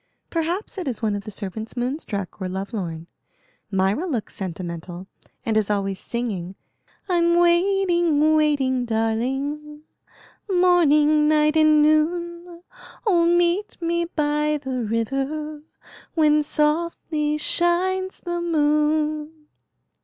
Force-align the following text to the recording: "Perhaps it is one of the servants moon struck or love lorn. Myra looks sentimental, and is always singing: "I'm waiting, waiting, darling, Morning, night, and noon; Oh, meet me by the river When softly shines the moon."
"Perhaps 0.31 0.79
it 0.79 0.87
is 0.87 1.03
one 1.03 1.15
of 1.15 1.25
the 1.25 1.29
servants 1.29 1.77
moon 1.77 1.99
struck 1.99 2.41
or 2.41 2.49
love 2.49 2.73
lorn. 2.73 3.05
Myra 3.69 4.07
looks 4.07 4.33
sentimental, 4.35 5.05
and 5.45 5.55
is 5.55 5.69
always 5.69 5.99
singing: 5.99 6.55
"I'm 7.07 7.35
waiting, 7.37 8.35
waiting, 8.35 8.85
darling, 8.85 9.83
Morning, 10.49 11.27
night, 11.27 11.55
and 11.55 11.83
noon; 11.83 12.63
Oh, 13.05 13.27
meet 13.27 13.79
me 13.79 14.05
by 14.05 14.57
the 14.57 14.81
river 14.83 15.61
When 16.15 16.41
softly 16.41 17.37
shines 17.37 18.21
the 18.21 18.41
moon." 18.41 19.49